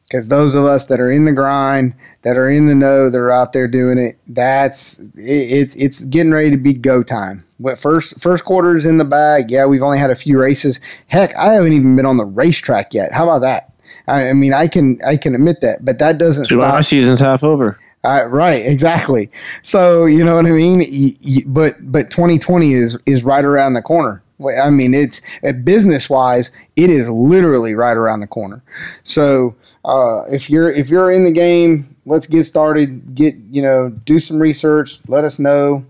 [0.04, 3.18] Because those of us that are in the grind, that are in the know, that
[3.18, 7.44] are out there doing it, that's it, it, it's getting ready to be go time.
[7.58, 9.50] What first first quarter is in the bag.
[9.50, 10.80] Yeah, we've only had a few races.
[11.08, 13.14] Heck, I haven't even been on the racetrack yet.
[13.14, 13.74] How about that?
[14.08, 16.84] I, I mean, I can I can admit that, but that doesn't July stop.
[16.84, 17.80] season's half over.
[18.04, 19.32] Uh, right, exactly.
[19.64, 20.80] So you know what I mean.
[20.80, 24.22] Y- y- but but 2020 is is right around the corner.
[24.62, 25.22] I mean, it's
[25.64, 28.62] business wise, it is literally right around the corner.
[29.06, 33.16] So uh, if you're if you're in the game, let's get started.
[33.16, 35.00] Get you know, do some research.
[35.08, 35.86] Let us know.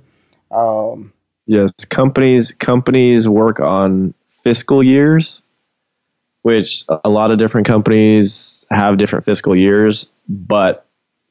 [0.51, 1.11] Um,
[1.47, 4.13] Yes, companies companies work on
[4.43, 5.41] fiscal years,
[6.46, 10.08] which a lot of different companies have different fiscal years.
[10.30, 10.86] But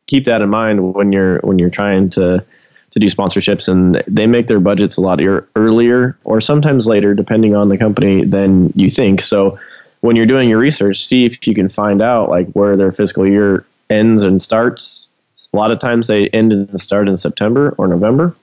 [0.08, 2.44] keep that in mind when you're when you're trying to
[2.92, 7.14] to do sponsorships, and they make their budgets a lot ear- earlier or sometimes later,
[7.14, 9.20] depending on the company, than you think.
[9.20, 9.58] So
[10.00, 13.28] when you're doing your research, see if you can find out like where their fiscal
[13.28, 15.06] year ends and starts.
[15.52, 18.34] A lot of times they end and start in September or November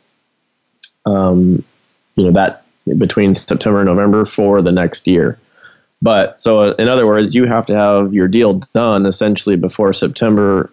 [1.06, 1.64] um,
[2.16, 2.64] you know that
[2.98, 5.38] between September and November for the next year.
[6.02, 10.72] But so in other words, you have to have your deal done essentially before September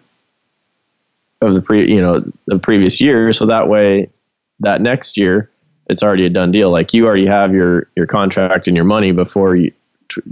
[1.41, 4.09] of the pre you know the previous year, so that way
[4.59, 5.49] that next year
[5.89, 6.71] it's already a done deal.
[6.71, 9.71] Like you already have your your contract and your money before you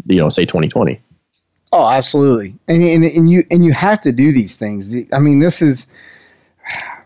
[0.07, 0.99] you know say 2020.
[1.71, 4.89] Oh, absolutely, and, and and you and you have to do these things.
[4.89, 5.87] The- I mean, this is,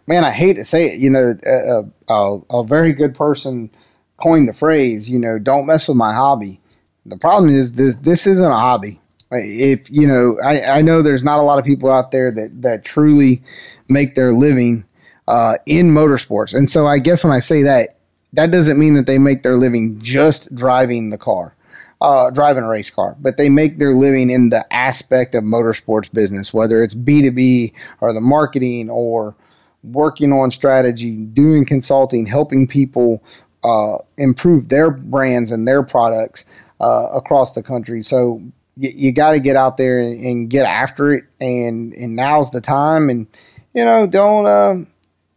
[0.08, 1.00] man, I hate to say it.
[1.00, 3.70] You know, a, a, a very good person
[4.18, 5.10] coined the phrase.
[5.10, 6.61] You know, don't mess with my hobby.
[7.06, 9.00] The problem is this: this isn't a hobby.
[9.32, 12.62] If you know, I, I know there's not a lot of people out there that
[12.62, 13.42] that truly
[13.90, 14.86] make their living
[15.28, 17.96] uh, in motorsports, and so I guess when I say that,
[18.34, 21.56] that doesn't mean that they make their living just driving the car
[22.02, 26.12] uh, driving a race car, but they make their living in the aspect of motorsports
[26.12, 29.36] business, whether it's B2B or the marketing or
[29.84, 33.24] working on strategy, doing consulting, helping people
[33.64, 36.46] uh, improve their brands and their products
[36.82, 38.04] uh, across the country.
[38.04, 38.42] So
[38.76, 42.52] you, you got to get out there and, and get after it, and and now's
[42.52, 43.10] the time.
[43.10, 43.28] And
[43.74, 44.76] you know, don't uh,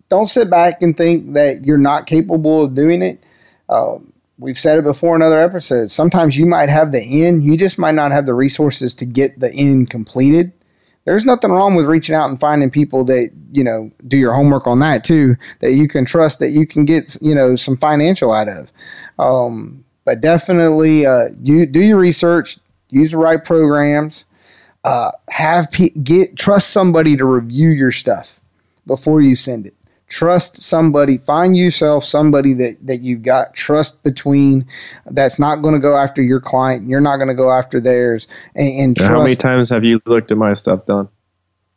[0.08, 3.22] don't sit back and think that you're not capable of doing it.
[3.68, 5.94] Um, we've said it before in other episodes.
[5.94, 9.38] Sometimes you might have the end, you just might not have the resources to get
[9.38, 10.52] the end completed.
[11.04, 14.66] There's nothing wrong with reaching out and finding people that, you know, do your homework
[14.66, 18.32] on that too, that you can trust that you can get, you know, some financial
[18.32, 18.70] out of.
[19.18, 22.58] Um, but definitely uh, you do your research,
[22.90, 24.24] use the right programs,
[24.84, 28.40] uh, have pe- get trust somebody to review your stuff
[28.86, 29.74] before you send it
[30.08, 34.66] trust somebody find yourself somebody that that you've got trust between
[35.06, 38.28] that's not going to go after your client you're not going to go after theirs
[38.54, 41.08] and, and How many times have you looked at my stuff done?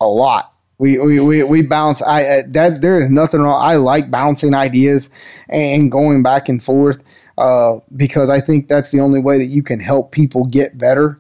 [0.02, 3.78] a lot we, we, we, we bounce i uh, that there is nothing wrong i
[3.78, 5.10] like bouncing ideas
[5.50, 7.02] and going back and forth
[7.38, 11.20] uh, because i think that's the only way that you can help people get better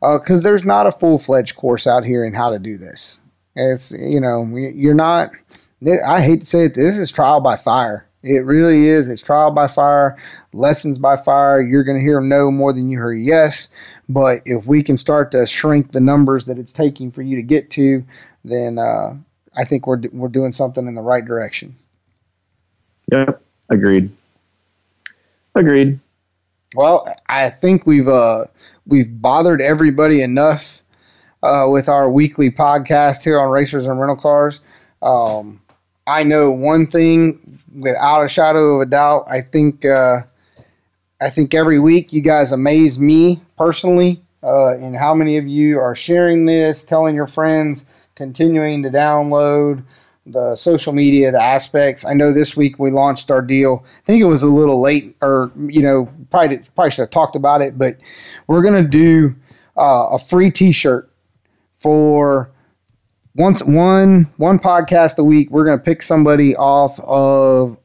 [0.00, 3.20] because there's not a full-fledged course out here in how to do this
[3.56, 5.30] it's you know you're not
[6.06, 8.08] I hate to say it, this is trial by fire.
[8.22, 9.08] It really is.
[9.08, 10.16] It's trial by fire,
[10.52, 11.60] lessons by fire.
[11.60, 13.68] You're going to hear no more than you hear yes.
[14.08, 17.42] But if we can start to shrink the numbers that it's taking for you to
[17.42, 18.04] get to,
[18.44, 19.14] then uh,
[19.56, 21.76] I think we're we're doing something in the right direction.
[23.12, 24.10] Yep, agreed.
[25.56, 25.98] Agreed.
[26.74, 28.44] Well, I think we've uh,
[28.86, 30.82] we've bothered everybody enough
[31.42, 34.60] uh, with our weekly podcast here on Racers and Rental Cars.
[35.00, 35.62] Um,
[36.06, 39.26] I know one thing without a shadow of a doubt.
[39.30, 40.18] I think uh,
[41.22, 45.80] I think every week you guys amaze me personally uh, in how many of you
[45.80, 49.82] are sharing this, telling your friends, continuing to download
[50.26, 52.04] the social media, the aspects.
[52.04, 53.84] I know this week we launched our deal.
[53.98, 57.36] I think it was a little late, or you know, probably probably should have talked
[57.36, 57.96] about it, but
[58.46, 59.34] we're gonna do
[59.76, 61.10] uh, a free T-shirt
[61.74, 62.50] for
[63.34, 67.76] once one one podcast a week we're to pick somebody off of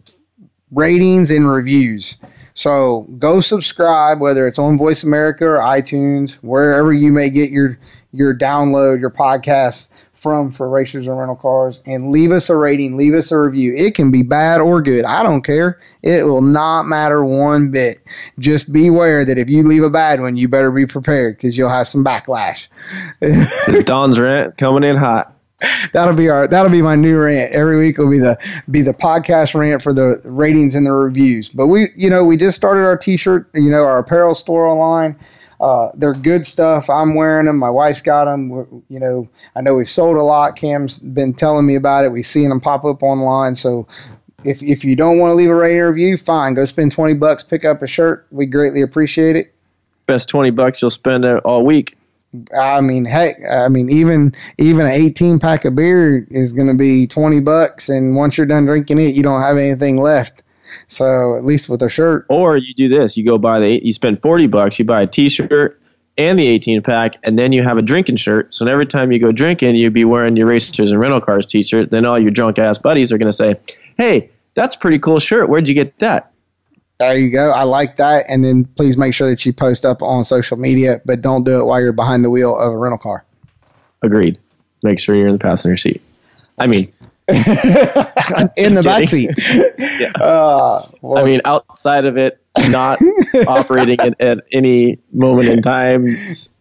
[0.72, 2.18] ratings and reviews
[2.54, 7.78] so go subscribe whether it's on VoiceAmerica or iTunes wherever you may get your
[8.14, 9.90] your download, your podcast
[10.22, 13.74] from for racers and rental cars and leave us a rating, leave us a review.
[13.76, 15.04] It can be bad or good.
[15.04, 15.80] I don't care.
[16.04, 18.00] It will not matter one bit.
[18.38, 21.70] Just beware that if you leave a bad one, you better be prepared because you'll
[21.70, 22.68] have some backlash.
[23.20, 25.34] It's Don's rant coming in hot.
[25.92, 27.52] that'll be our that'll be my new rant.
[27.54, 28.38] Every week will be the
[28.70, 31.50] be the podcast rant for the ratings and the reviews.
[31.50, 34.68] But we you know, we just started our t shirt, you know, our apparel store
[34.68, 35.18] online.
[35.62, 36.90] Uh, they're good stuff.
[36.90, 37.58] I'm wearing them.
[37.58, 38.50] My wife's got them.
[38.50, 40.56] We're, you know, I know we've sold a lot.
[40.56, 42.12] Cam's been telling me about it.
[42.12, 43.54] We've seen them pop up online.
[43.54, 43.88] So
[44.44, 46.56] if, if you don't want to leave a rating review, fine.
[46.56, 48.26] Go spend 20 bucks, pick up a shirt.
[48.32, 49.54] We greatly appreciate it.
[50.08, 51.96] Best 20 bucks you'll spend all week.
[52.58, 56.74] I mean, heck, I mean, even even an 18 pack of beer is going to
[56.74, 60.42] be 20 bucks, and once you're done drinking it, you don't have anything left.
[60.92, 63.94] So at least with a shirt, Or you do this: you go buy the you
[63.94, 65.80] spend 40 bucks, you buy a T-shirt
[66.18, 68.54] and the 18 pack, and then you have a drinking shirt.
[68.54, 71.92] So every time you go drinking, you'd be wearing your racers and rental cars T-shirt.
[71.92, 73.56] Then all your drunk ass buddies are going to say,
[73.98, 75.48] "Hey, that's a pretty cool shirt.
[75.48, 76.32] Where'd you get that?"
[77.00, 77.50] there you go.
[77.50, 78.26] I like that.
[78.28, 81.60] And then please make sure that you post up on social media, but don't do
[81.60, 83.26] it while you're behind the wheel of a rental car.
[84.04, 84.38] Agreed.
[84.84, 86.02] Make sure you're in the passenger seat.
[86.60, 86.94] I mean,
[88.58, 89.30] in the back seat.
[90.22, 93.00] Uh, well, I mean, outside of it, not
[93.48, 96.06] operating at, at any moment in time,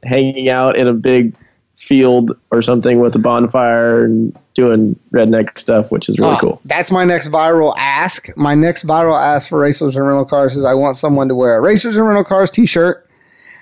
[0.03, 1.35] hanging out in a big
[1.77, 6.61] field or something with a bonfire and doing redneck stuff, which is really Ah, cool.
[6.64, 8.29] That's my next viral ask.
[8.37, 11.57] My next viral ask for racers and rental cars is I want someone to wear
[11.57, 13.09] a racers and rental cars t-shirt,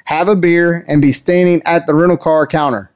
[0.05, 2.91] have a beer, and be standing at the rental car counter,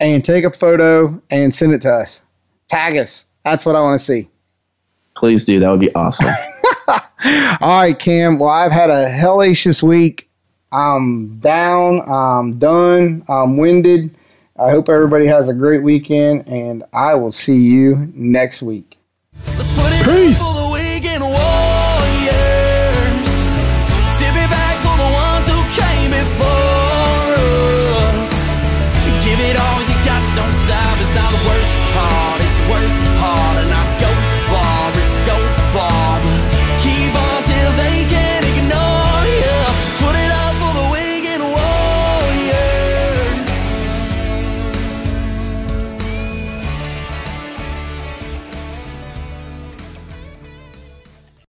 [0.00, 2.22] and take a photo and send it to us.
[2.68, 3.26] Tag us.
[3.44, 4.28] That's what I want to see.
[5.16, 5.60] Please do.
[5.60, 6.26] That would be awesome.
[7.60, 8.38] All right, Cam.
[8.38, 10.28] Well, I've had a hellacious week.
[10.72, 12.00] I'm down.
[12.08, 13.24] I'm done.
[13.28, 14.14] I'm winded.
[14.58, 18.98] I hope everybody has a great weekend, and I will see you next week.
[19.46, 20.38] Let's put it Peace.